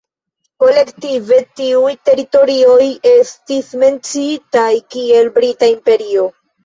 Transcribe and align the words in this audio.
Kolektive, 0.61 1.37
tiuj 1.59 1.91
teritorioj 2.09 2.87
estis 3.11 3.69
menciitaj 3.85 4.69
kiel 4.97 5.31
Brita 5.37 5.71
imperio. 5.75 6.27